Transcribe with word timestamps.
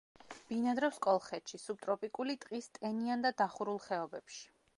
ბინადრობს 0.51 0.97
კოლხეთში, 1.07 1.59
სუბტროპიკული 1.65 2.37
ტყის 2.47 2.71
ტენიან 2.79 3.25
და 3.27 3.35
დახურულ 3.45 3.83
ხეობებში. 3.87 4.43